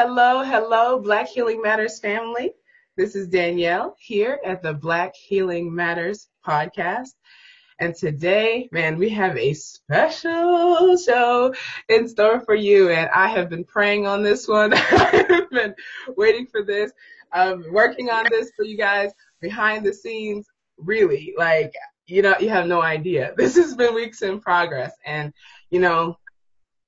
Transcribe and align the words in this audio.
Hello, 0.00 0.44
hello, 0.44 1.00
Black 1.00 1.26
Healing 1.26 1.60
Matters 1.60 1.98
family. 1.98 2.52
This 2.96 3.16
is 3.16 3.26
Danielle 3.26 3.96
here 3.98 4.38
at 4.44 4.62
the 4.62 4.72
Black 4.72 5.16
Healing 5.16 5.74
Matters 5.74 6.28
podcast. 6.46 7.08
And 7.80 7.96
today, 7.96 8.68
man, 8.70 8.96
we 8.96 9.08
have 9.08 9.36
a 9.36 9.54
special 9.54 10.96
show 10.98 11.52
in 11.88 12.06
store 12.06 12.38
for 12.38 12.54
you. 12.54 12.90
And 12.90 13.10
I 13.12 13.26
have 13.26 13.50
been 13.50 13.64
praying 13.64 14.06
on 14.06 14.22
this 14.22 14.46
one. 14.46 14.72
I've 14.76 15.50
been 15.50 15.74
waiting 16.16 16.46
for 16.46 16.62
this. 16.62 16.92
I'm 17.32 17.64
working 17.72 18.08
on 18.08 18.26
this 18.30 18.52
for 18.56 18.64
you 18.64 18.76
guys 18.76 19.10
behind 19.40 19.84
the 19.84 19.92
scenes. 19.92 20.46
Really, 20.76 21.34
like, 21.36 21.72
you 22.06 22.22
know, 22.22 22.36
you 22.38 22.50
have 22.50 22.68
no 22.68 22.80
idea. 22.80 23.34
This 23.36 23.56
has 23.56 23.74
been 23.74 23.96
weeks 23.96 24.22
in 24.22 24.38
progress. 24.38 24.92
And, 25.04 25.32
you 25.70 25.80
know, 25.80 26.16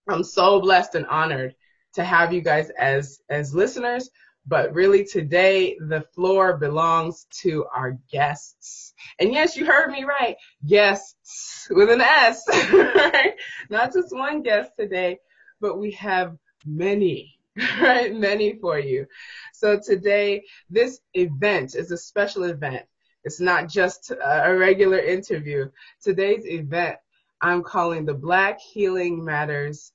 I'm 0.09 0.23
so 0.23 0.61
blessed 0.61 0.95
and 0.95 1.07
honored 1.07 1.57
to 1.95 2.05
have 2.05 2.33
you 2.33 2.41
guys 2.41 2.71
as, 2.71 3.21
as 3.29 3.55
listeners. 3.55 4.11
But 4.47 4.75
really 4.75 5.05
today, 5.05 5.77
the 5.79 6.05
floor 6.15 6.57
belongs 6.57 7.27
to 7.43 7.67
our 7.75 7.99
guests. 8.11 8.95
And 9.19 9.33
yes, 9.33 9.57
you 9.57 9.67
heard 9.67 9.91
me 9.91 10.05
right. 10.05 10.37
Guests 10.67 11.69
with 11.71 11.91
an 11.91 12.01
S, 12.01 12.43
right? 12.73 13.35
Not 13.69 13.93
just 13.93 14.15
one 14.17 14.43
guest 14.43 14.73
today, 14.79 15.19
but 15.61 15.79
we 15.79 15.93
have 15.93 16.37
many, 16.65 17.39
right? 17.81 18.15
Many 18.15 18.55
for 18.55 18.79
you. 18.79 19.07
So 19.53 19.79
today, 19.79 20.45
this 20.71 21.01
event 21.13 21.75
is 21.75 21.91
a 21.91 21.99
special 21.99 22.45
event. 22.45 22.87
It's 23.25 23.41
not 23.41 23.69
just 23.69 24.11
a 24.11 24.55
regular 24.55 24.99
interview. 24.99 25.71
Today's 26.03 26.47
event, 26.47 26.97
I'm 27.41 27.63
calling 27.63 28.07
the 28.07 28.15
Black 28.15 28.61
Healing 28.61 29.23
Matters 29.23 29.93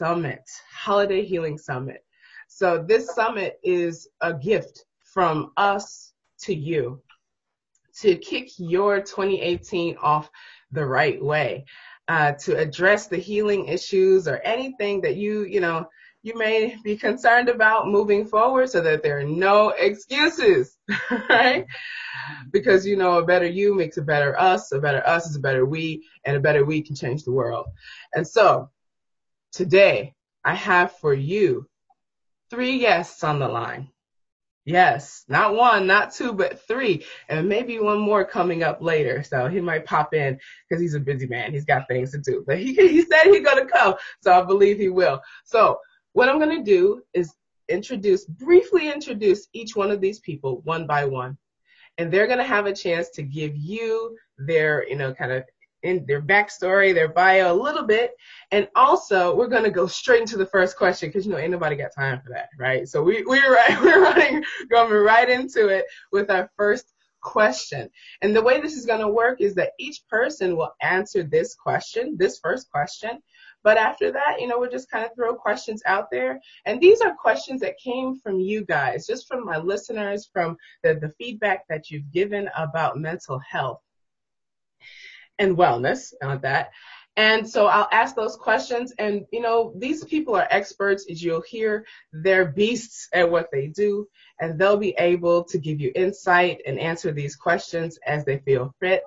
Summit, 0.00 0.48
Holiday 0.72 1.26
Healing 1.26 1.58
Summit. 1.58 2.02
So 2.48 2.82
this 2.88 3.14
summit 3.14 3.60
is 3.62 4.08
a 4.22 4.32
gift 4.32 4.86
from 5.12 5.52
us 5.58 6.14
to 6.44 6.54
you 6.54 7.02
to 8.00 8.16
kick 8.16 8.48
your 8.56 9.00
2018 9.02 9.98
off 10.00 10.30
the 10.72 10.86
right 10.86 11.22
way, 11.22 11.66
uh, 12.08 12.32
to 12.32 12.56
address 12.56 13.08
the 13.08 13.18
healing 13.18 13.66
issues 13.66 14.26
or 14.26 14.38
anything 14.38 15.02
that 15.02 15.16
you, 15.16 15.42
you 15.42 15.60
know, 15.60 15.86
you 16.22 16.34
may 16.34 16.78
be 16.82 16.96
concerned 16.96 17.50
about 17.50 17.86
moving 17.86 18.24
forward 18.24 18.70
so 18.70 18.80
that 18.80 19.02
there 19.02 19.18
are 19.18 19.24
no 19.24 19.68
excuses, 19.76 20.78
right? 21.28 21.66
Because 22.50 22.86
you 22.86 22.96
know, 22.96 23.18
a 23.18 23.26
better 23.26 23.46
you 23.46 23.74
makes 23.74 23.98
a 23.98 24.02
better 24.02 24.40
us, 24.40 24.72
a 24.72 24.78
better 24.78 25.06
us 25.06 25.28
is 25.28 25.36
a 25.36 25.40
better 25.40 25.66
we, 25.66 26.02
and 26.24 26.38
a 26.38 26.40
better 26.40 26.64
we 26.64 26.80
can 26.80 26.96
change 26.96 27.24
the 27.24 27.32
world. 27.32 27.66
And 28.14 28.26
so 28.26 28.70
Today, 29.52 30.14
I 30.44 30.54
have 30.54 30.92
for 30.98 31.12
you 31.12 31.66
three 32.50 32.78
guests 32.78 33.24
on 33.24 33.38
the 33.38 33.48
line. 33.48 33.90
Yes, 34.64 35.24
not 35.26 35.54
one, 35.56 35.86
not 35.86 36.12
two, 36.12 36.32
but 36.32 36.60
three, 36.68 37.04
and 37.28 37.48
maybe 37.48 37.80
one 37.80 37.98
more 37.98 38.24
coming 38.24 38.62
up 38.62 38.80
later. 38.80 39.24
So 39.24 39.48
he 39.48 39.60
might 39.60 39.86
pop 39.86 40.14
in 40.14 40.38
because 40.68 40.80
he's 40.80 40.94
a 40.94 41.00
busy 41.00 41.26
man. 41.26 41.52
He's 41.52 41.64
got 41.64 41.88
things 41.88 42.12
to 42.12 42.18
do, 42.18 42.44
but 42.46 42.58
he 42.58 42.74
he 42.74 43.02
said 43.02 43.24
he's 43.24 43.44
gonna 43.44 43.66
come, 43.66 43.94
so 44.20 44.32
I 44.32 44.44
believe 44.44 44.78
he 44.78 44.88
will. 44.88 45.20
So 45.44 45.78
what 46.12 46.28
I'm 46.28 46.38
gonna 46.38 46.62
do 46.62 47.02
is 47.14 47.34
introduce, 47.68 48.26
briefly 48.26 48.90
introduce 48.92 49.48
each 49.52 49.74
one 49.74 49.90
of 49.90 50.00
these 50.00 50.20
people 50.20 50.60
one 50.64 50.86
by 50.86 51.04
one, 51.06 51.36
and 51.98 52.12
they're 52.12 52.28
gonna 52.28 52.44
have 52.44 52.66
a 52.66 52.74
chance 52.74 53.08
to 53.10 53.22
give 53.22 53.56
you 53.56 54.16
their, 54.38 54.86
you 54.88 54.96
know, 54.96 55.12
kind 55.12 55.32
of 55.32 55.42
in 55.82 56.04
their 56.06 56.22
backstory, 56.22 56.94
their 56.94 57.08
bio 57.08 57.52
a 57.52 57.60
little 57.60 57.84
bit. 57.84 58.12
And 58.50 58.68
also, 58.74 59.34
we're 59.34 59.48
going 59.48 59.64
to 59.64 59.70
go 59.70 59.86
straight 59.86 60.20
into 60.20 60.36
the 60.36 60.46
first 60.46 60.76
question 60.76 61.08
because, 61.08 61.24
you 61.24 61.32
know, 61.32 61.38
ain't 61.38 61.50
nobody 61.50 61.76
got 61.76 61.94
time 61.94 62.20
for 62.20 62.30
that, 62.30 62.48
right? 62.58 62.88
So 62.88 63.02
we, 63.02 63.22
we're, 63.24 63.52
right, 63.52 63.80
we're 63.82 64.02
running, 64.02 64.44
going 64.70 64.92
right 64.92 65.28
into 65.28 65.68
it 65.68 65.86
with 66.12 66.30
our 66.30 66.50
first 66.56 66.92
question. 67.22 67.88
And 68.22 68.34
the 68.34 68.42
way 68.42 68.60
this 68.60 68.74
is 68.74 68.86
going 68.86 69.00
to 69.00 69.08
work 69.08 69.40
is 69.40 69.54
that 69.54 69.72
each 69.78 70.06
person 70.08 70.56
will 70.56 70.72
answer 70.82 71.22
this 71.22 71.54
question, 71.54 72.16
this 72.18 72.38
first 72.38 72.70
question. 72.70 73.22
But 73.62 73.76
after 73.76 74.10
that, 74.10 74.40
you 74.40 74.46
know, 74.46 74.58
we'll 74.58 74.70
just 74.70 74.90
kind 74.90 75.04
of 75.04 75.14
throw 75.14 75.34
questions 75.34 75.82
out 75.84 76.10
there. 76.10 76.40
And 76.64 76.80
these 76.80 77.02
are 77.02 77.14
questions 77.14 77.60
that 77.60 77.78
came 77.78 78.18
from 78.18 78.40
you 78.40 78.64
guys, 78.64 79.06
just 79.06 79.28
from 79.28 79.44
my 79.44 79.58
listeners, 79.58 80.30
from 80.32 80.56
the, 80.82 80.94
the 80.94 81.10
feedback 81.18 81.68
that 81.68 81.90
you've 81.90 82.10
given 82.10 82.48
about 82.56 82.96
mental 82.96 83.38
health 83.38 83.82
and 85.40 85.56
wellness 85.56 86.12
on 86.22 86.40
that. 86.42 86.70
And 87.16 87.48
so 87.48 87.66
I'll 87.66 87.88
ask 87.90 88.14
those 88.14 88.36
questions. 88.36 88.92
And, 88.98 89.26
you 89.32 89.40
know, 89.40 89.72
these 89.76 90.04
people 90.04 90.36
are 90.36 90.46
experts, 90.50 91.04
you'll 91.08 91.42
hear. 91.42 91.84
They're 92.12 92.46
beasts 92.46 93.08
at 93.12 93.30
what 93.30 93.48
they 93.50 93.66
do, 93.66 94.06
and 94.38 94.58
they'll 94.58 94.76
be 94.76 94.94
able 94.98 95.44
to 95.44 95.58
give 95.58 95.80
you 95.80 95.90
insight 95.94 96.60
and 96.66 96.78
answer 96.78 97.10
these 97.10 97.34
questions 97.34 97.98
as 98.06 98.24
they 98.24 98.38
feel 98.38 98.74
fit. 98.80 99.02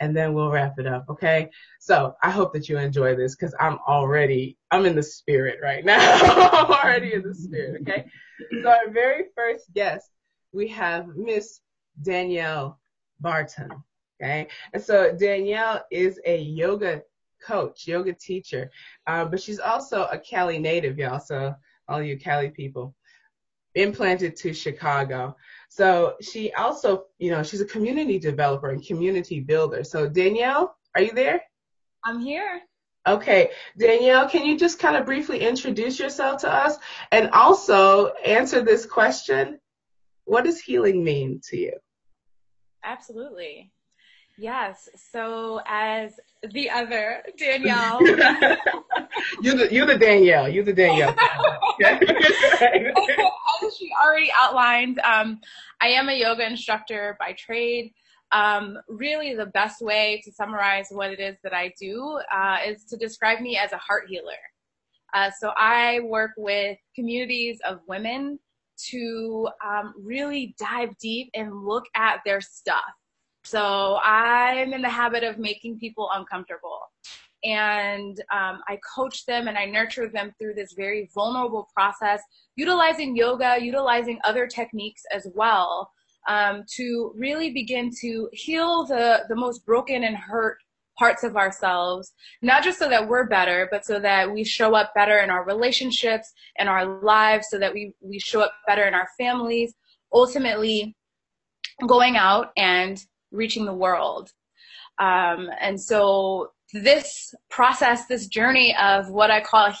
And 0.00 0.16
then 0.16 0.34
we'll 0.34 0.50
wrap 0.52 0.78
it 0.78 0.86
up, 0.86 1.06
okay? 1.08 1.50
So 1.80 2.14
I 2.22 2.30
hope 2.30 2.52
that 2.52 2.68
you 2.68 2.78
enjoy 2.78 3.16
this 3.16 3.34
because 3.34 3.54
I'm 3.58 3.78
already, 3.88 4.56
I'm 4.70 4.86
in 4.86 4.94
the 4.94 5.02
spirit 5.02 5.58
right 5.60 5.84
now. 5.84 5.98
I'm 6.22 6.70
already 6.70 7.14
in 7.14 7.22
the 7.22 7.34
spirit, 7.34 7.80
okay? 7.80 8.04
So 8.62 8.68
our 8.68 8.90
very 8.90 9.24
first 9.34 9.72
guest, 9.74 10.08
we 10.52 10.68
have 10.68 11.08
Miss 11.16 11.60
Danielle 12.00 12.78
Barton. 13.18 13.70
Okay. 14.20 14.48
And 14.72 14.82
so 14.82 15.14
Danielle 15.16 15.84
is 15.90 16.20
a 16.26 16.40
yoga 16.40 17.02
coach, 17.40 17.86
yoga 17.86 18.12
teacher, 18.12 18.70
uh, 19.06 19.24
but 19.24 19.40
she's 19.40 19.60
also 19.60 20.08
a 20.10 20.18
Cali 20.18 20.58
native, 20.58 20.98
y'all. 20.98 21.20
So 21.20 21.54
all 21.88 22.02
you 22.02 22.18
Cali 22.18 22.50
people, 22.50 22.94
implanted 23.74 24.36
to 24.36 24.52
Chicago. 24.52 25.36
So 25.68 26.16
she 26.20 26.52
also, 26.54 27.04
you 27.18 27.30
know, 27.30 27.42
she's 27.42 27.60
a 27.60 27.66
community 27.66 28.18
developer 28.18 28.70
and 28.70 28.84
community 28.84 29.40
builder. 29.40 29.84
So 29.84 30.08
Danielle, 30.08 30.76
are 30.94 31.02
you 31.02 31.12
there? 31.12 31.42
I'm 32.04 32.20
here. 32.20 32.62
Okay, 33.06 33.50
Danielle, 33.78 34.28
can 34.28 34.44
you 34.44 34.58
just 34.58 34.78
kind 34.78 34.96
of 34.96 35.06
briefly 35.06 35.38
introduce 35.40 35.98
yourself 35.98 36.42
to 36.42 36.52
us 36.52 36.76
and 37.10 37.30
also 37.30 38.08
answer 38.08 38.60
this 38.60 38.84
question? 38.84 39.58
What 40.24 40.44
does 40.44 40.60
healing 40.60 41.02
mean 41.02 41.40
to 41.48 41.56
you? 41.56 41.72
Absolutely. 42.84 43.72
Yes. 44.38 44.88
So 45.12 45.60
as 45.66 46.12
the 46.52 46.70
other 46.70 47.24
Danielle, 47.36 48.00
you 49.42 49.56
the 49.56 49.68
you 49.72 49.84
the 49.84 49.98
Danielle, 49.98 50.48
you 50.48 50.62
the 50.62 50.72
Danielle. 50.72 51.14
as 51.82 53.76
she 53.76 53.90
already 54.00 54.30
outlined, 54.40 55.00
um, 55.00 55.40
I 55.80 55.88
am 55.88 56.08
a 56.08 56.12
yoga 56.12 56.46
instructor 56.46 57.16
by 57.18 57.32
trade. 57.32 57.92
Um, 58.30 58.78
really, 58.88 59.34
the 59.34 59.46
best 59.46 59.82
way 59.82 60.22
to 60.24 60.30
summarize 60.30 60.86
what 60.90 61.10
it 61.10 61.18
is 61.18 61.36
that 61.42 61.52
I 61.52 61.72
do 61.80 62.20
uh, 62.32 62.58
is 62.64 62.84
to 62.84 62.96
describe 62.96 63.40
me 63.40 63.56
as 63.56 63.72
a 63.72 63.78
heart 63.78 64.04
healer. 64.08 64.32
Uh, 65.14 65.30
so 65.40 65.52
I 65.56 66.00
work 66.04 66.32
with 66.36 66.78
communities 66.94 67.58
of 67.66 67.80
women 67.88 68.38
to 68.90 69.48
um, 69.66 69.94
really 70.00 70.54
dive 70.60 70.90
deep 70.98 71.30
and 71.34 71.64
look 71.64 71.86
at 71.96 72.20
their 72.24 72.40
stuff 72.40 72.84
so 73.48 73.98
I'm 74.04 74.72
in 74.72 74.82
the 74.82 74.88
habit 74.90 75.24
of 75.24 75.38
making 75.38 75.78
people 75.78 76.10
uncomfortable. 76.12 76.80
And 77.44 78.18
um, 78.32 78.60
I 78.68 78.78
coach 78.94 79.24
them 79.24 79.48
and 79.48 79.56
I 79.56 79.64
nurture 79.64 80.08
them 80.08 80.32
through 80.38 80.54
this 80.54 80.74
very 80.76 81.08
vulnerable 81.14 81.68
process, 81.72 82.20
utilizing 82.56 83.16
yoga, 83.16 83.56
utilizing 83.60 84.18
other 84.24 84.46
techniques 84.46 85.02
as 85.14 85.26
well, 85.34 85.90
um, 86.28 86.64
to 86.76 87.12
really 87.16 87.50
begin 87.50 87.90
to 88.00 88.28
heal 88.32 88.84
the, 88.84 89.24
the 89.28 89.36
most 89.36 89.64
broken 89.64 90.04
and 90.04 90.16
hurt 90.16 90.58
parts 90.98 91.22
of 91.22 91.36
ourselves, 91.36 92.12
not 92.42 92.64
just 92.64 92.78
so 92.78 92.88
that 92.88 93.08
we're 93.08 93.28
better, 93.28 93.68
but 93.70 93.86
so 93.86 94.00
that 94.00 94.30
we 94.30 94.42
show 94.42 94.74
up 94.74 94.92
better 94.94 95.20
in 95.20 95.30
our 95.30 95.44
relationships 95.44 96.32
and 96.58 96.68
our 96.68 97.00
lives, 97.02 97.46
so 97.50 97.58
that 97.58 97.72
we, 97.72 97.94
we 98.00 98.18
show 98.18 98.40
up 98.40 98.52
better 98.66 98.84
in 98.84 98.94
our 98.94 99.08
families, 99.16 99.72
ultimately 100.12 100.96
going 101.86 102.16
out 102.16 102.50
and 102.56 103.00
reaching 103.30 103.64
the 103.64 103.74
world. 103.74 104.30
Um, 104.98 105.48
and 105.60 105.80
so 105.80 106.50
this 106.72 107.34
process, 107.50 108.06
this 108.06 108.26
journey 108.26 108.74
of 108.80 109.10
what 109.10 109.30
I 109.30 109.40
call 109.40 109.72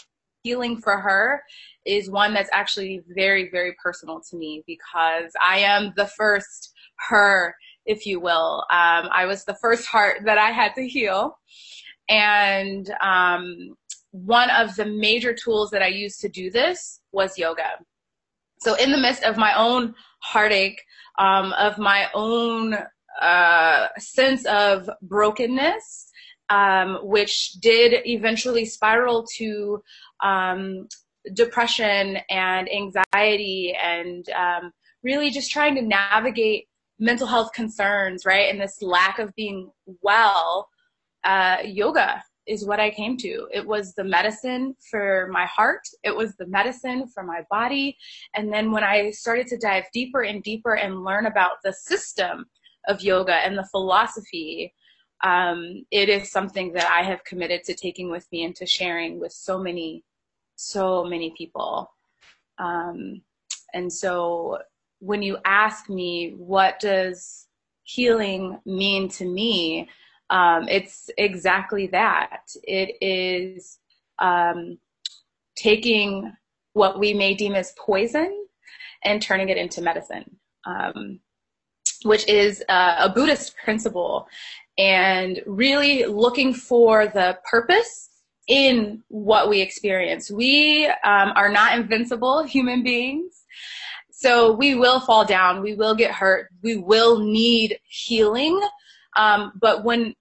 healing 0.42 0.80
for 0.80 0.98
her 0.98 1.42
is 1.84 2.10
one 2.10 2.34
that's 2.34 2.50
actually 2.52 3.02
very, 3.08 3.50
very 3.50 3.74
personal 3.82 4.20
to 4.30 4.36
me 4.36 4.62
because 4.66 5.32
I 5.44 5.58
am 5.58 5.92
the 5.96 6.06
first 6.06 6.72
her, 7.08 7.54
if 7.86 8.06
you 8.06 8.20
will. 8.20 8.64
Um, 8.70 9.08
I 9.12 9.24
was 9.26 9.44
the 9.44 9.56
first 9.60 9.86
heart 9.86 10.22
that 10.24 10.38
I 10.38 10.50
had 10.50 10.74
to 10.74 10.86
heal. 10.86 11.38
And 12.08 12.90
um, 13.00 13.76
one 14.10 14.50
of 14.50 14.74
the 14.76 14.86
major 14.86 15.34
tools 15.34 15.70
that 15.70 15.82
I 15.82 15.88
used 15.88 16.20
to 16.20 16.28
do 16.28 16.50
this 16.50 17.00
was 17.12 17.38
yoga. 17.38 17.78
So, 18.60 18.74
in 18.74 18.90
the 18.90 18.98
midst 18.98 19.22
of 19.22 19.36
my 19.36 19.56
own 19.56 19.94
heartache, 20.20 20.82
um, 21.18 21.52
of 21.52 21.78
my 21.78 22.08
own 22.14 22.76
uh, 23.20 23.88
sense 23.98 24.44
of 24.46 24.88
brokenness, 25.02 26.10
um, 26.50 26.98
which 27.02 27.52
did 27.60 28.06
eventually 28.06 28.64
spiral 28.64 29.26
to 29.36 29.82
um, 30.22 30.88
depression 31.34 32.18
and 32.30 32.68
anxiety 32.72 33.76
and 33.82 34.28
um, 34.30 34.72
really 35.02 35.30
just 35.30 35.50
trying 35.50 35.74
to 35.74 35.82
navigate 35.82 36.66
mental 36.98 37.26
health 37.26 37.52
concerns, 37.52 38.24
right? 38.24 38.50
And 38.50 38.60
this 38.60 38.82
lack 38.82 39.18
of 39.18 39.34
being 39.34 39.70
well, 40.02 40.68
uh, 41.24 41.58
yoga 41.64 42.22
is 42.46 42.64
what 42.64 42.80
I 42.80 42.90
came 42.90 43.16
to. 43.18 43.46
It 43.52 43.66
was 43.66 43.94
the 43.94 44.04
medicine 44.04 44.74
for 44.90 45.28
my 45.30 45.44
heart, 45.44 45.82
it 46.02 46.16
was 46.16 46.34
the 46.36 46.46
medicine 46.46 47.06
for 47.08 47.22
my 47.22 47.42
body. 47.50 47.96
And 48.34 48.52
then 48.52 48.72
when 48.72 48.82
I 48.82 49.10
started 49.10 49.46
to 49.48 49.58
dive 49.58 49.84
deeper 49.92 50.22
and 50.22 50.42
deeper 50.42 50.74
and 50.74 51.04
learn 51.04 51.26
about 51.26 51.62
the 51.62 51.72
system 51.72 52.46
of 52.86 53.02
yoga 53.02 53.34
and 53.34 53.56
the 53.56 53.64
philosophy, 53.64 54.74
um, 55.24 55.84
it 55.90 56.08
is 56.08 56.30
something 56.30 56.72
that 56.72 56.90
I 56.90 57.02
have 57.02 57.24
committed 57.24 57.64
to 57.64 57.74
taking 57.74 58.10
with 58.10 58.26
me 58.30 58.44
and 58.44 58.54
to 58.56 58.66
sharing 58.66 59.18
with 59.18 59.32
so 59.32 59.58
many, 59.58 60.04
so 60.56 61.04
many 61.04 61.34
people. 61.36 61.90
Um, 62.58 63.22
and 63.74 63.92
so 63.92 64.58
when 65.00 65.22
you 65.22 65.38
ask 65.44 65.88
me, 65.88 66.34
what 66.36 66.80
does 66.80 67.46
healing 67.82 68.60
mean 68.64 69.08
to 69.08 69.24
me? 69.24 69.88
Um, 70.30 70.68
it's 70.68 71.10
exactly 71.16 71.86
that. 71.88 72.42
It 72.62 72.96
is 73.00 73.78
um, 74.18 74.78
taking 75.56 76.32
what 76.74 76.98
we 76.98 77.14
may 77.14 77.34
deem 77.34 77.54
as 77.54 77.74
poison 77.78 78.46
and 79.04 79.22
turning 79.22 79.48
it 79.48 79.56
into 79.56 79.80
medicine, 79.80 80.36
um, 80.66 81.20
which 82.04 82.26
is 82.28 82.62
uh, 82.68 82.96
a 82.98 83.08
Buddhist 83.08 83.56
principle, 83.56 84.28
and 84.76 85.40
really 85.46 86.04
looking 86.04 86.54
for 86.54 87.06
the 87.06 87.38
purpose 87.50 88.08
in 88.46 89.02
what 89.08 89.48
we 89.48 89.60
experience. 89.60 90.30
We 90.30 90.86
um, 90.86 91.32
are 91.36 91.50
not 91.50 91.78
invincible 91.78 92.42
human 92.44 92.82
beings. 92.82 93.44
So 94.10 94.52
we 94.52 94.74
will 94.74 94.98
fall 94.98 95.24
down, 95.24 95.62
we 95.62 95.74
will 95.74 95.94
get 95.94 96.10
hurt, 96.10 96.48
we 96.62 96.76
will 96.76 97.20
need 97.20 97.78
healing. 97.88 98.60
Um, 99.16 99.52
but 99.60 99.84
when 99.84 100.14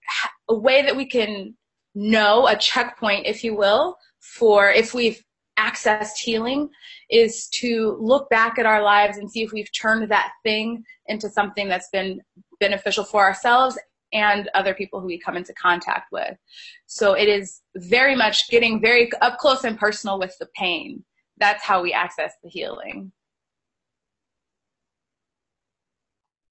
a 0.47 0.53
way 0.53 0.83
that 0.83 0.95
we 0.95 1.05
can 1.07 1.55
know 1.95 2.47
a 2.47 2.55
checkpoint, 2.55 3.25
if 3.25 3.43
you 3.43 3.55
will, 3.55 3.97
for 4.19 4.69
if 4.69 4.93
we've 4.93 5.23
accessed 5.57 6.17
healing 6.17 6.69
is 7.09 7.47
to 7.49 7.97
look 7.99 8.29
back 8.29 8.59
at 8.59 8.65
our 8.65 8.81
lives 8.81 9.17
and 9.17 9.29
see 9.29 9.43
if 9.43 9.51
we've 9.51 9.71
turned 9.73 10.09
that 10.11 10.31
thing 10.43 10.83
into 11.07 11.29
something 11.29 11.67
that's 11.67 11.89
been 11.91 12.21
beneficial 12.59 13.03
for 13.03 13.23
ourselves 13.23 13.77
and 14.13 14.49
other 14.53 14.73
people 14.73 14.99
who 15.01 15.07
we 15.07 15.19
come 15.19 15.35
into 15.35 15.53
contact 15.53 16.11
with. 16.11 16.37
So 16.85 17.13
it 17.13 17.27
is 17.27 17.61
very 17.75 18.15
much 18.15 18.49
getting 18.49 18.81
very 18.81 19.11
up 19.21 19.37
close 19.37 19.63
and 19.63 19.77
personal 19.77 20.19
with 20.19 20.35
the 20.39 20.47
pain. 20.55 21.03
That's 21.37 21.63
how 21.63 21.81
we 21.81 21.93
access 21.93 22.33
the 22.43 22.49
healing. 22.49 23.11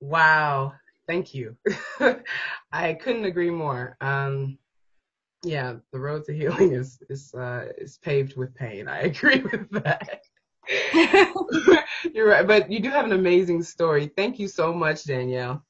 Wow. 0.00 0.75
Thank 1.09 1.35
you. 1.35 1.56
I 2.73 2.94
couldn't 2.94 3.25
agree 3.25 3.50
more. 3.50 3.97
Um, 4.00 4.59
yeah, 5.46 5.75
the 5.93 6.00
road 6.00 6.25
to 6.25 6.34
healing 6.34 6.72
is 6.72 6.98
is 7.08 7.32
uh, 7.34 7.69
is 7.78 7.98
paved 7.98 8.37
with 8.37 8.54
pain. 8.54 8.88
I 8.88 9.00
agree 9.12 9.40
with 9.40 9.70
that. 9.70 10.22
You're 12.12 12.28
right, 12.28 12.46
but 12.46 12.70
you 12.70 12.81
do 12.81 12.90
have 12.90 13.04
an 13.04 13.12
amazing 13.12 13.62
story. 13.62 14.10
Thank 14.14 14.38
you 14.40 14.48
so 14.48 14.75
much, 14.75 15.04
Danielle. 15.04 15.64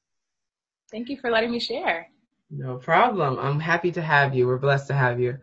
Thank 0.91 1.09
you 1.09 1.17
for 1.17 1.29
letting 1.29 1.51
me 1.51 1.59
share. 1.59 2.07
No 2.49 2.77
problem. 2.77 3.37
I'm 3.37 3.59
happy 3.59 3.91
to 3.91 4.01
have 4.01 4.33
you. 4.33 4.47
We're 4.47 4.57
blessed 4.57 4.87
to 4.87 4.93
have 4.93 5.19
you. 5.19 5.37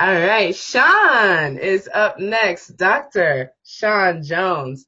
All 0.00 0.12
right, 0.12 0.54
Sean 0.54 1.58
is 1.58 1.88
up 1.92 2.18
next. 2.18 2.76
Dr. 2.76 3.52
Sean 3.62 4.22
Jones 4.22 4.86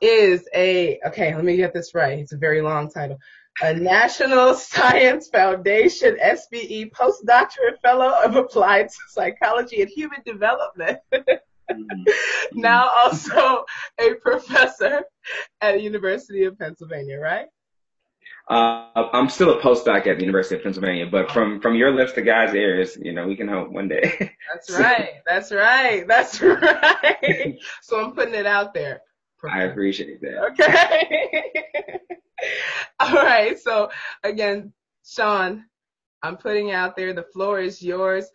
is 0.00 0.48
a, 0.54 0.98
okay, 1.06 1.34
let 1.34 1.44
me 1.44 1.56
get 1.56 1.74
this 1.74 1.94
right. 1.94 2.18
It's 2.18 2.32
a 2.32 2.38
very 2.38 2.62
long 2.62 2.90
title. 2.90 3.18
A 3.62 3.72
National 3.74 4.54
Science 4.54 5.28
Foundation 5.28 6.16
SBE 6.22 6.90
postdoctorate 6.92 7.80
fellow 7.82 8.12
of 8.22 8.36
applied 8.36 8.88
psychology 9.08 9.82
and 9.82 9.90
human 9.90 10.20
development. 10.24 10.98
Mm-hmm. 11.68 12.60
now 12.60 12.88
also 12.94 13.64
a 13.98 14.14
professor 14.22 15.02
at 15.60 15.74
the 15.74 15.80
University 15.80 16.44
of 16.44 16.56
Pennsylvania, 16.56 17.18
right? 17.18 17.46
Uh, 18.48 19.08
I'm 19.12 19.28
still 19.28 19.58
a 19.58 19.60
postdoc 19.60 20.06
at 20.06 20.18
the 20.18 20.22
University 20.22 20.54
of 20.54 20.62
Pennsylvania, 20.62 21.06
but 21.10 21.32
from 21.32 21.60
from 21.60 21.74
your 21.74 21.90
lips 21.90 22.12
to 22.12 22.22
God's 22.22 22.54
ears, 22.54 22.96
you 23.00 23.12
know, 23.12 23.26
we 23.26 23.34
can 23.34 23.48
hope 23.48 23.70
one 23.70 23.88
day. 23.88 24.30
That's 24.52 24.70
right. 24.78 25.14
That's 25.26 25.50
right. 25.50 26.06
That's 26.06 26.40
right. 26.42 27.58
so 27.82 28.04
I'm 28.04 28.12
putting 28.12 28.34
it 28.34 28.46
out 28.46 28.72
there. 28.72 29.00
I 29.50 29.62
appreciate 29.64 30.20
that. 30.20 30.52
Okay. 30.52 31.50
All 33.00 33.12
right. 33.12 33.58
So 33.58 33.90
again, 34.22 34.72
Sean, 35.04 35.64
I'm 36.22 36.36
putting 36.36 36.72
out 36.72 36.96
there. 36.96 37.12
The 37.12 37.22
floor 37.22 37.60
is 37.60 37.82
yours. 37.82 38.26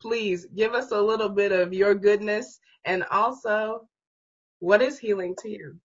Please 0.00 0.46
give 0.54 0.72
us 0.72 0.92
a 0.92 1.00
little 1.00 1.28
bit 1.28 1.52
of 1.52 1.72
your 1.72 1.94
goodness 1.94 2.58
and 2.84 3.04
also 3.10 3.88
what 4.60 4.82
is 4.82 4.98
healing 4.98 5.34
to 5.42 5.50
you? 5.50 5.76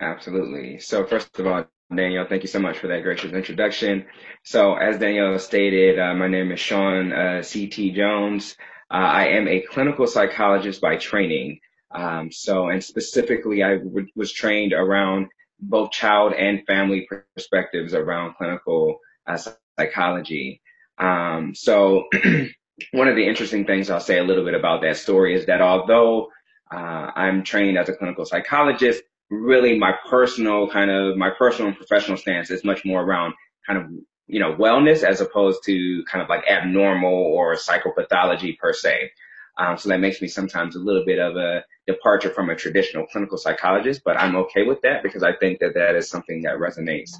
Absolutely. 0.00 0.78
So 0.78 1.04
first 1.04 1.38
of 1.38 1.46
all, 1.46 1.64
Danielle, 1.94 2.26
thank 2.28 2.42
you 2.42 2.48
so 2.48 2.58
much 2.58 2.78
for 2.78 2.88
that 2.88 3.02
gracious 3.02 3.32
introduction. 3.32 4.06
So 4.44 4.74
as 4.74 4.98
Danielle 4.98 5.38
stated, 5.38 5.98
uh, 5.98 6.14
my 6.14 6.28
name 6.28 6.52
is 6.52 6.60
Sean 6.60 7.12
uh, 7.12 7.42
C.T. 7.42 7.92
Jones. 7.92 8.56
Uh, 8.90 8.94
I 8.94 9.28
am 9.28 9.48
a 9.48 9.60
clinical 9.60 10.06
psychologist 10.06 10.80
by 10.80 10.96
training. 10.96 11.60
Um, 11.90 12.30
so, 12.30 12.68
and 12.68 12.84
specifically, 12.84 13.62
I 13.62 13.78
w- 13.78 14.06
was 14.14 14.30
trained 14.32 14.74
around 14.74 15.28
both 15.60 15.90
child 15.90 16.32
and 16.34 16.64
family 16.66 17.06
perspectives 17.34 17.94
around 17.94 18.34
clinical 18.36 18.98
uh, 19.26 19.38
psychology. 19.78 20.60
Um, 20.98 21.54
so, 21.54 22.04
one 22.92 23.08
of 23.08 23.16
the 23.16 23.26
interesting 23.26 23.64
things 23.64 23.90
I'll 23.90 24.00
say 24.00 24.18
a 24.18 24.24
little 24.24 24.44
bit 24.44 24.54
about 24.54 24.82
that 24.82 24.96
story 24.96 25.34
is 25.34 25.46
that 25.46 25.60
although 25.60 26.28
uh, 26.72 27.10
I'm 27.14 27.42
trained 27.42 27.78
as 27.78 27.88
a 27.88 27.94
clinical 27.94 28.24
psychologist, 28.24 29.02
really 29.30 29.78
my 29.78 29.92
personal 30.08 30.68
kind 30.68 30.90
of 30.90 31.16
my 31.16 31.30
personal 31.30 31.68
and 31.68 31.76
professional 31.76 32.16
stance 32.16 32.50
is 32.50 32.64
much 32.64 32.84
more 32.84 33.02
around 33.02 33.34
kind 33.66 33.78
of 33.78 33.90
you 34.26 34.40
know 34.40 34.54
wellness 34.54 35.02
as 35.02 35.20
opposed 35.20 35.60
to 35.64 36.04
kind 36.10 36.22
of 36.22 36.28
like 36.28 36.44
abnormal 36.48 37.12
or 37.12 37.54
psychopathology 37.54 38.56
per 38.58 38.72
se. 38.72 39.10
Um, 39.58 39.76
so 39.76 39.88
that 39.88 40.00
makes 40.00 40.22
me 40.22 40.28
sometimes 40.28 40.76
a 40.76 40.78
little 40.78 41.04
bit 41.04 41.18
of 41.18 41.36
a 41.36 41.64
departure 41.86 42.30
from 42.30 42.48
a 42.50 42.54
traditional 42.54 43.06
clinical 43.06 43.36
psychologist, 43.38 44.02
but 44.04 44.16
I'm 44.16 44.36
okay 44.36 44.62
with 44.64 44.80
that 44.82 45.02
because 45.02 45.22
I 45.22 45.34
think 45.34 45.58
that 45.60 45.74
that 45.74 45.96
is 45.96 46.08
something 46.08 46.42
that 46.42 46.54
resonates, 46.58 47.10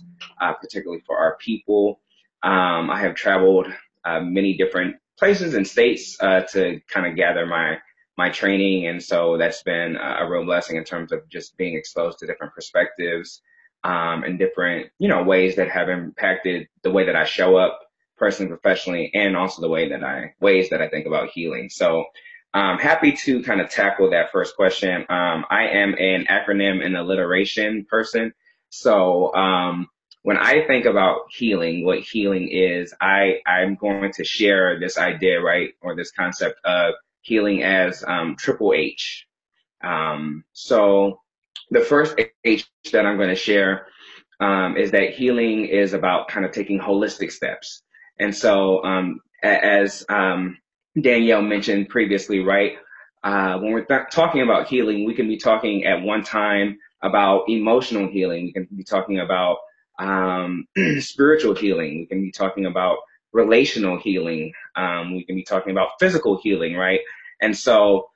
uh, 0.40 0.52
particularly 0.52 1.02
for 1.06 1.18
our 1.18 1.36
people. 1.38 2.00
Um, 2.42 2.90
I 2.90 3.00
have 3.00 3.16
traveled 3.16 3.66
uh, 4.04 4.20
many 4.20 4.56
different 4.56 4.96
places 5.18 5.54
and 5.54 5.66
states 5.66 6.16
uh, 6.20 6.42
to 6.52 6.80
kind 6.88 7.06
of 7.06 7.16
gather 7.16 7.44
my 7.46 7.78
my 8.16 8.30
training, 8.30 8.86
and 8.86 9.00
so 9.02 9.36
that's 9.38 9.62
been 9.62 9.96
a 9.96 10.28
real 10.28 10.44
blessing 10.44 10.76
in 10.76 10.82
terms 10.82 11.12
of 11.12 11.28
just 11.28 11.56
being 11.56 11.76
exposed 11.76 12.18
to 12.18 12.26
different 12.26 12.52
perspectives 12.52 13.42
um, 13.84 14.24
and 14.24 14.38
different 14.38 14.90
you 14.98 15.08
know 15.08 15.22
ways 15.22 15.56
that 15.56 15.70
have 15.70 15.88
impacted 15.88 16.68
the 16.82 16.90
way 16.90 17.06
that 17.06 17.16
I 17.16 17.24
show 17.24 17.56
up 17.56 17.80
personally, 18.16 18.48
professionally, 18.48 19.10
and 19.14 19.36
also 19.36 19.62
the 19.62 19.68
way 19.68 19.88
that 19.88 20.04
I 20.04 20.34
ways 20.40 20.70
that 20.70 20.82
I 20.82 20.88
think 20.88 21.06
about 21.06 21.30
healing. 21.30 21.68
So 21.70 22.04
I'm 22.54 22.78
happy 22.78 23.12
to 23.12 23.42
kind 23.42 23.60
of 23.60 23.70
tackle 23.70 24.10
that 24.10 24.32
first 24.32 24.56
question. 24.56 25.04
Um, 25.08 25.44
I 25.50 25.68
am 25.68 25.94
an 25.98 26.26
acronym 26.26 26.84
and 26.84 26.96
alliteration 26.96 27.84
person. 27.84 28.32
So 28.70 29.34
um, 29.34 29.88
when 30.22 30.38
I 30.38 30.66
think 30.66 30.86
about 30.86 31.26
healing, 31.30 31.84
what 31.84 32.00
healing 32.00 32.48
is, 32.50 32.94
I, 33.00 33.40
I'm 33.46 33.76
going 33.76 34.12
to 34.12 34.24
share 34.24 34.78
this 34.80 34.98
idea, 34.98 35.40
right, 35.40 35.70
or 35.80 35.94
this 35.94 36.10
concept 36.10 36.60
of 36.64 36.94
healing 37.20 37.62
as 37.62 38.02
um, 38.06 38.36
triple 38.36 38.72
H. 38.74 39.26
Um, 39.82 40.44
so 40.52 41.20
the 41.70 41.80
first 41.80 42.18
H 42.44 42.66
that 42.92 43.06
I'm 43.06 43.16
going 43.16 43.28
to 43.28 43.36
share 43.36 43.86
um, 44.40 44.76
is 44.76 44.90
that 44.92 45.14
healing 45.14 45.66
is 45.66 45.92
about 45.92 46.28
kind 46.28 46.46
of 46.46 46.52
taking 46.52 46.80
holistic 46.80 47.30
steps. 47.30 47.82
And 48.18 48.34
so, 48.34 48.82
um, 48.84 49.20
as 49.42 50.04
um, 50.08 50.58
Danielle 51.00 51.42
mentioned 51.42 51.88
previously, 51.88 52.40
right? 52.40 52.78
Uh, 53.22 53.58
when 53.58 53.72
we're 53.72 53.84
th- 53.84 54.10
talking 54.10 54.42
about 54.42 54.68
healing, 54.68 55.04
we 55.04 55.14
can 55.14 55.28
be 55.28 55.36
talking 55.36 55.84
at 55.84 56.02
one 56.02 56.22
time 56.22 56.78
about 57.02 57.44
emotional 57.48 58.08
healing. 58.08 58.44
We 58.46 58.52
can 58.52 58.68
be 58.76 58.84
talking 58.84 59.20
about 59.20 59.58
um, 59.98 60.66
spiritual 61.00 61.54
healing. 61.54 62.00
We 62.00 62.06
can 62.06 62.22
be 62.22 62.32
talking 62.32 62.66
about 62.66 62.98
relational 63.32 63.98
healing. 63.98 64.52
Um, 64.76 65.14
we 65.14 65.24
can 65.24 65.36
be 65.36 65.44
talking 65.44 65.72
about 65.72 65.90
physical 66.00 66.38
healing, 66.42 66.74
right? 66.74 67.00
And 67.40 67.56
so, 67.56 68.08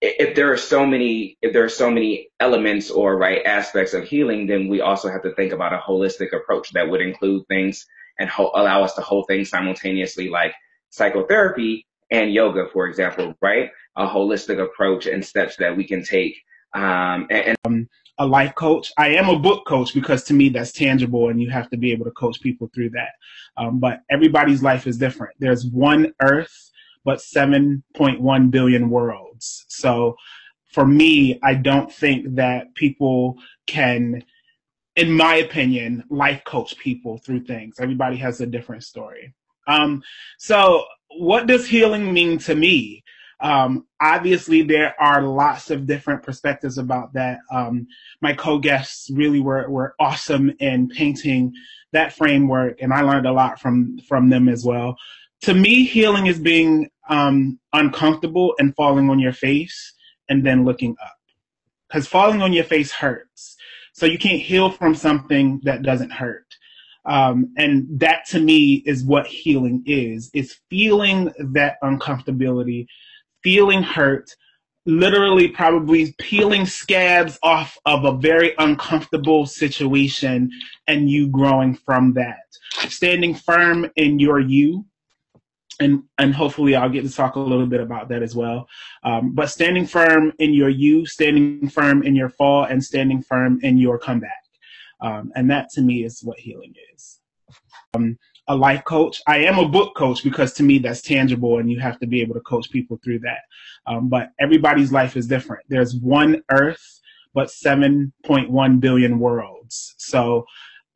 if 0.00 0.34
there 0.34 0.50
are 0.52 0.56
so 0.56 0.86
many, 0.86 1.36
if 1.42 1.52
there 1.52 1.64
are 1.64 1.68
so 1.68 1.90
many 1.90 2.28
elements 2.40 2.90
or 2.90 3.18
right 3.18 3.44
aspects 3.44 3.92
of 3.94 4.04
healing, 4.04 4.46
then 4.46 4.68
we 4.68 4.80
also 4.80 5.10
have 5.10 5.22
to 5.22 5.34
think 5.34 5.52
about 5.52 5.74
a 5.74 5.78
holistic 5.78 6.32
approach 6.34 6.72
that 6.72 6.88
would 6.88 7.02
include 7.02 7.46
things 7.48 7.86
and 8.18 8.28
ho- 8.30 8.52
allow 8.54 8.82
us 8.82 8.94
to 8.94 9.02
hold 9.02 9.26
things 9.28 9.50
simultaneously, 9.50 10.30
like 10.30 10.54
psychotherapy 10.90 11.86
and 12.10 12.32
yoga, 12.32 12.66
for 12.72 12.86
example, 12.86 13.34
right? 13.40 13.70
A 13.96 14.06
holistic 14.06 14.62
approach 14.62 15.06
and 15.06 15.24
steps 15.24 15.56
that 15.56 15.76
we 15.76 15.84
can 15.84 16.04
take. 16.04 16.36
Um, 16.74 17.26
and, 17.30 17.48
and 17.48 17.56
um, 17.64 17.88
a 18.18 18.26
life 18.26 18.54
coach. 18.54 18.92
I 18.98 19.08
am 19.08 19.30
a 19.30 19.38
book 19.38 19.66
coach 19.66 19.94
because 19.94 20.24
to 20.24 20.34
me 20.34 20.50
that's 20.50 20.72
tangible 20.72 21.30
and 21.30 21.40
you 21.40 21.48
have 21.50 21.70
to 21.70 21.78
be 21.78 21.90
able 21.90 22.04
to 22.04 22.10
coach 22.10 22.40
people 22.40 22.70
through 22.74 22.90
that. 22.90 23.12
Um, 23.56 23.80
but 23.80 24.00
everybody's 24.10 24.62
life 24.62 24.86
is 24.86 24.98
different. 24.98 25.34
There's 25.38 25.66
one 25.66 26.12
earth, 26.20 26.70
but 27.04 27.18
7.1 27.18 28.50
billion 28.50 28.90
worlds. 28.90 29.64
So 29.68 30.16
for 30.70 30.86
me, 30.86 31.40
I 31.42 31.54
don't 31.54 31.90
think 31.90 32.34
that 32.36 32.74
people 32.74 33.38
can, 33.66 34.22
in 34.96 35.10
my 35.10 35.36
opinion, 35.36 36.04
life 36.10 36.44
coach 36.44 36.76
people 36.76 37.18
through 37.18 37.44
things. 37.44 37.76
Everybody 37.80 38.16
has 38.18 38.42
a 38.42 38.46
different 38.46 38.84
story. 38.84 39.34
Um, 39.66 40.02
so, 40.38 40.84
what 41.18 41.46
does 41.46 41.66
healing 41.66 42.12
mean 42.12 42.38
to 42.38 42.54
me? 42.54 43.04
Um, 43.40 43.86
obviously, 44.00 44.62
there 44.62 44.94
are 45.00 45.22
lots 45.22 45.70
of 45.70 45.86
different 45.86 46.22
perspectives 46.22 46.78
about 46.78 47.12
that. 47.14 47.38
Um, 47.50 47.86
my 48.20 48.34
co-guests 48.34 49.10
really 49.10 49.40
were, 49.40 49.68
were 49.70 49.94
awesome 49.98 50.52
in 50.60 50.88
painting 50.88 51.52
that 51.92 52.12
framework, 52.12 52.80
and 52.82 52.92
I 52.92 53.02
learned 53.02 53.26
a 53.26 53.32
lot 53.32 53.60
from 53.60 53.98
from 54.06 54.28
them 54.28 54.48
as 54.48 54.64
well. 54.64 54.96
To 55.42 55.54
me, 55.54 55.84
healing 55.84 56.26
is 56.26 56.38
being 56.38 56.90
um, 57.08 57.58
uncomfortable 57.72 58.54
and 58.58 58.74
falling 58.76 59.08
on 59.08 59.18
your 59.18 59.32
face 59.32 59.94
and 60.28 60.46
then 60.46 60.64
looking 60.64 60.96
up. 61.02 61.16
Because 61.88 62.06
falling 62.06 62.42
on 62.42 62.52
your 62.52 62.64
face 62.64 62.92
hurts. 62.92 63.56
So 63.92 64.06
you 64.06 64.18
can't 64.18 64.40
heal 64.40 64.70
from 64.70 64.94
something 64.94 65.60
that 65.64 65.82
doesn't 65.82 66.12
hurt. 66.12 66.49
Um, 67.06 67.52
and 67.56 67.86
that 68.00 68.26
to 68.28 68.40
me 68.40 68.82
is 68.86 69.04
what 69.04 69.26
healing 69.26 69.82
is. 69.86 70.30
is 70.34 70.56
feeling 70.68 71.32
that 71.52 71.76
uncomfortability, 71.82 72.86
feeling 73.42 73.82
hurt, 73.82 74.30
literally 74.86 75.48
probably 75.48 76.14
peeling 76.18 76.66
scabs 76.66 77.38
off 77.42 77.76
of 77.86 78.04
a 78.04 78.16
very 78.18 78.54
uncomfortable 78.58 79.46
situation 79.46 80.50
and 80.86 81.10
you 81.10 81.28
growing 81.28 81.74
from 81.74 82.14
that. 82.14 82.38
Standing 82.88 83.34
firm 83.34 83.90
in 83.96 84.18
your 84.18 84.40
you, 84.40 84.84
and 85.80 86.02
and 86.18 86.34
hopefully 86.34 86.76
I'll 86.76 86.90
get 86.90 87.04
to 87.04 87.12
talk 87.12 87.36
a 87.36 87.40
little 87.40 87.66
bit 87.66 87.80
about 87.80 88.08
that 88.10 88.22
as 88.22 88.34
well. 88.34 88.68
Um, 89.02 89.32
but 89.34 89.50
standing 89.50 89.86
firm 89.86 90.32
in 90.38 90.54
your 90.54 90.68
you, 90.68 91.06
standing 91.06 91.68
firm 91.68 92.02
in 92.02 92.14
your 92.14 92.28
fall, 92.28 92.64
and 92.64 92.82
standing 92.82 93.22
firm 93.22 93.58
in 93.62 93.78
your 93.78 93.98
comeback, 93.98 94.44
um, 95.02 95.32
and 95.34 95.50
that 95.50 95.70
to 95.70 95.80
me 95.80 96.04
is 96.04 96.20
what 96.22 96.38
healing 96.38 96.74
is. 96.94 97.20
Um, 97.94 98.18
a 98.48 98.56
life 98.56 98.84
coach. 98.84 99.20
I 99.26 99.38
am 99.38 99.58
a 99.58 99.68
book 99.68 99.94
coach 99.94 100.24
because 100.24 100.52
to 100.54 100.62
me 100.62 100.78
that's 100.78 101.02
tangible, 101.02 101.58
and 101.58 101.70
you 101.70 101.78
have 101.80 101.98
to 102.00 102.06
be 102.06 102.20
able 102.20 102.34
to 102.34 102.40
coach 102.40 102.70
people 102.70 102.98
through 103.02 103.20
that. 103.20 103.40
Um, 103.86 104.08
but 104.08 104.30
everybody's 104.40 104.92
life 104.92 105.16
is 105.16 105.26
different. 105.26 105.64
There's 105.68 105.94
one 105.94 106.42
Earth, 106.50 107.00
but 107.32 107.48
7.1 107.48 108.80
billion 108.80 109.18
worlds. 109.18 109.94
So 109.98 110.46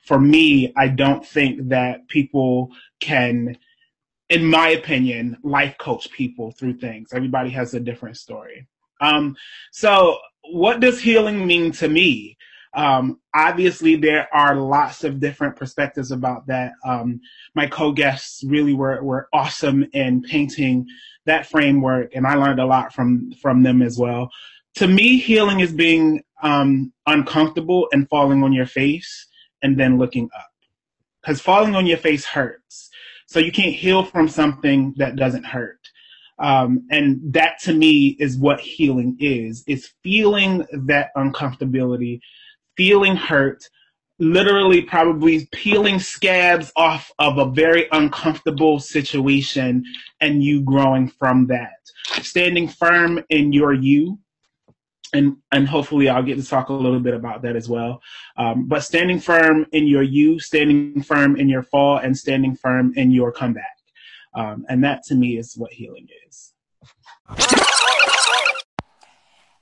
for 0.00 0.18
me, 0.18 0.73
I 0.76 0.88
don't 0.88 1.25
think 1.25 1.68
that 1.68 2.08
people 2.08 2.70
can 3.00 3.56
in 4.30 4.44
my 4.44 4.70
opinion, 4.70 5.37
life 5.42 5.76
coach 5.78 6.11
people 6.11 6.50
through 6.50 6.75
things. 6.78 7.12
Everybody 7.12 7.50
has 7.50 7.75
a 7.75 7.80
different 7.80 8.16
story. 8.16 8.66
Um, 9.00 9.37
so, 9.70 10.18
what 10.50 10.80
does 10.80 11.00
healing 11.00 11.46
mean 11.46 11.73
to 11.73 11.88
me? 11.88 12.37
Um, 12.74 13.20
obviously, 13.34 13.96
there 13.96 14.28
are 14.34 14.56
lots 14.56 15.04
of 15.04 15.20
different 15.20 15.56
perspectives 15.56 16.10
about 16.10 16.46
that. 16.48 16.72
Um, 16.84 17.20
my 17.54 17.66
co-guests 17.66 18.42
really 18.44 18.74
were, 18.74 19.02
were 19.02 19.28
awesome 19.32 19.86
in 19.92 20.22
painting 20.22 20.86
that 21.26 21.46
framework, 21.46 22.14
and 22.14 22.26
I 22.26 22.34
learned 22.34 22.60
a 22.60 22.66
lot 22.66 22.92
from 22.92 23.32
from 23.40 23.62
them 23.62 23.80
as 23.80 23.98
well. 23.98 24.30
To 24.76 24.88
me, 24.88 25.18
healing 25.18 25.60
is 25.60 25.72
being 25.72 26.22
um, 26.42 26.92
uncomfortable 27.06 27.88
and 27.92 28.08
falling 28.08 28.42
on 28.42 28.52
your 28.52 28.66
face 28.66 29.26
and 29.62 29.78
then 29.78 29.98
looking 29.98 30.28
up, 30.36 30.50
because 31.22 31.40
falling 31.40 31.74
on 31.74 31.86
your 31.86 31.96
face 31.96 32.24
hurts. 32.24 32.90
So 33.26 33.38
you 33.38 33.52
can't 33.52 33.74
heal 33.74 34.04
from 34.04 34.28
something 34.28 34.94
that 34.98 35.16
doesn't 35.16 35.46
hurt. 35.46 35.78
Um, 36.38 36.86
and 36.90 37.20
that 37.32 37.60
to 37.62 37.72
me 37.72 38.16
is 38.18 38.36
what 38.36 38.60
healing 38.60 39.16
is. 39.20 39.62
It's 39.66 39.94
feeling 40.02 40.66
that 40.72 41.10
uncomfortability, 41.16 42.20
feeling 42.76 43.16
hurt, 43.16 43.64
literally 44.18 44.82
probably 44.82 45.48
peeling 45.52 45.98
scabs 45.98 46.72
off 46.76 47.10
of 47.18 47.38
a 47.38 47.50
very 47.50 47.88
uncomfortable 47.92 48.78
situation 48.78 49.84
and 50.20 50.42
you 50.42 50.62
growing 50.62 51.08
from 51.08 51.46
that. 51.48 51.72
Standing 52.22 52.68
firm 52.68 53.22
in 53.30 53.52
your 53.52 53.72
you, 53.72 54.18
and 55.12 55.36
and 55.52 55.68
hopefully 55.68 56.08
I'll 56.08 56.22
get 56.22 56.36
to 56.38 56.46
talk 56.46 56.68
a 56.68 56.72
little 56.72 57.00
bit 57.00 57.14
about 57.14 57.42
that 57.42 57.56
as 57.56 57.68
well. 57.68 58.00
Um, 58.36 58.66
but 58.66 58.80
standing 58.80 59.20
firm 59.20 59.66
in 59.72 59.86
your 59.86 60.02
you, 60.02 60.38
standing 60.38 61.02
firm 61.02 61.36
in 61.36 61.48
your 61.48 61.62
fall, 61.62 61.98
and 61.98 62.16
standing 62.16 62.56
firm 62.56 62.92
in 62.96 63.10
your 63.10 63.32
comeback, 63.32 63.78
um, 64.34 64.64
and 64.68 64.82
that 64.84 65.02
to 65.04 65.14
me 65.14 65.38
is 65.38 65.54
what 65.56 65.72
healing 65.72 66.08
is. 66.28 66.52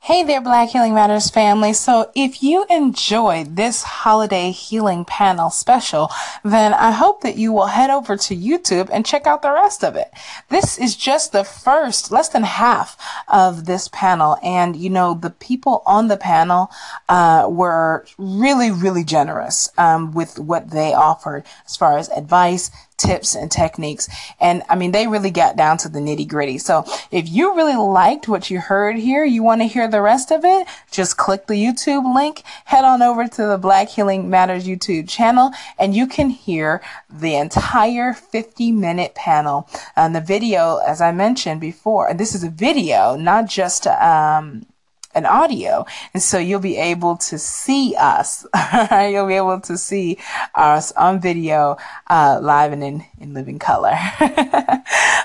Hey 0.05 0.25
there, 0.25 0.41
Black 0.41 0.71
Healing 0.71 0.95
Matters 0.95 1.31
family. 1.31 1.73
So 1.73 2.11
if 2.17 2.43
you 2.43 2.67
enjoyed 2.69 3.55
this 3.55 3.85
holiday 3.85 4.51
healing 4.51 5.05
panel 5.05 5.49
special, 5.49 6.11
then 6.43 6.75
I 6.75 6.91
hope 6.91 7.21
that 7.21 7.37
you 7.37 7.53
will 7.53 7.67
head 7.67 7.89
over 7.89 8.17
to 8.17 8.35
YouTube 8.35 8.91
and 8.93 9.07
check 9.07 9.29
out 9.29 9.43
the 9.43 9.53
rest 9.53 9.85
of 9.85 9.95
it. 9.95 10.11
This 10.49 10.77
is 10.77 10.97
just 10.97 11.31
the 11.31 11.45
first, 11.45 12.11
less 12.11 12.29
than 12.29 12.43
half 12.43 12.97
of 13.29 13.67
this 13.67 13.87
panel. 13.93 14.39
And 14.43 14.75
you 14.75 14.91
know, 14.91 15.15
the 15.15 15.31
people 15.31 15.85
on 15.87 16.09
the 16.09 16.17
panel, 16.17 16.73
uh, 17.09 17.47
were 17.49 18.05
really, 18.19 18.73
really 18.73 19.05
generous, 19.05 19.71
um, 19.79 20.13
with 20.13 20.37
what 20.37 20.71
they 20.71 20.93
offered 20.93 21.45
as 21.65 21.77
far 21.77 21.97
as 21.97 22.09
advice, 22.09 22.73
tips 22.97 23.35
and 23.35 23.51
techniques. 23.51 24.09
And 24.41 24.63
I 24.69 24.77
mean, 24.77 24.93
they 24.93 25.07
really 25.07 25.31
got 25.31 25.57
down 25.57 25.79
to 25.79 25.89
the 25.89 25.99
nitty 25.99 26.29
gritty. 26.29 26.59
So 26.59 26.85
if 27.11 27.29
you 27.29 27.55
really 27.55 27.77
liked 27.77 28.29
what 28.29 28.51
you 28.51 28.61
heard 28.61 28.97
here, 28.97 29.25
you 29.25 29.43
want 29.43 29.61
to 29.61 29.67
hear 29.67 29.89
the 29.89 30.01
rest 30.01 30.31
of 30.31 30.45
it, 30.45 30.67
just 30.91 31.17
click 31.17 31.47
the 31.47 31.55
YouTube 31.55 32.15
link, 32.15 32.43
head 32.67 32.85
on 32.85 33.03
over 33.03 33.27
to 33.27 33.47
the 33.47 33.59
Black 33.59 33.89
Healing 33.89 34.31
Matters 34.31 34.67
YouTube 34.67 35.09
channel, 35.09 35.53
and 35.79 35.95
you 35.95 36.07
can 36.07 36.31
hear 36.31 36.83
the 37.11 37.35
entire 37.35 38.13
50 38.13 38.73
minute 38.73 39.15
panel. 39.15 39.69
And 39.97 40.15
the 40.15 40.21
video, 40.21 40.79
as 40.79 41.01
I 41.01 41.13
mentioned 41.13 41.61
before, 41.61 42.09
and 42.09 42.21
this 42.21 42.35
is 42.35 42.45
a 42.45 42.51
video, 42.51 43.17
not 43.17 43.47
just, 43.47 43.87
um, 43.87 44.67
an 45.15 45.27
audio. 45.27 45.85
And 46.15 46.23
so 46.23 46.39
you'll 46.39 46.61
be 46.61 46.77
able 46.77 47.17
to 47.19 47.39
see 47.39 47.95
us. 47.99 48.47
you'll 48.93 49.27
be 49.27 49.35
able 49.35 49.61
to 49.61 49.77
see 49.77 50.19
us 50.55 50.93
on 50.93 51.21
video, 51.21 51.77
uh, 52.09 52.39
live 52.43 52.73
and 52.73 52.83
in, 52.83 53.05
in 53.19 53.35
living 53.35 53.59
color. 53.59 53.97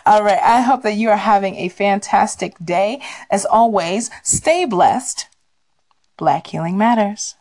All 0.06 0.24
right. 0.24 0.40
I 0.42 0.62
hope 0.62 0.84
that 0.84 0.96
you 0.96 1.10
are 1.10 1.18
having 1.18 1.56
a 1.56 1.70
fantastic 1.70 2.56
day. 2.64 3.02
As 3.30 3.46
always, 3.46 4.10
stay 4.24 4.66
blessed. 4.66 5.28
Black 6.18 6.48
Healing 6.48 6.78
Matters. 6.78 7.36